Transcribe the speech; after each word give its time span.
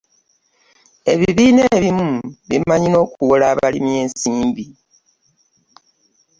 ebibiina 1.11 1.63
ebimu 1.77 2.09
bimanyi 2.49 2.87
n'okuwola 2.89 3.45
abalimi 3.53 3.91
ensimbi. 4.01 4.65